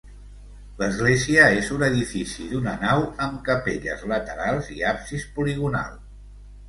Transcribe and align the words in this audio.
L'església 0.79 1.43
és 1.57 1.67
un 1.75 1.85
edifici 1.89 2.47
d'una 2.53 2.73
nau 2.85 3.05
amb 3.27 3.37
capelles 3.51 4.07
laterals 4.13 4.73
i 4.79 4.83
absis 4.95 5.27
poligonal. 5.37 6.01